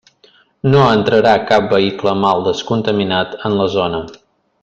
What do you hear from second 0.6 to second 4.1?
No entrarà cap vehicle mal descontaminat en la zona.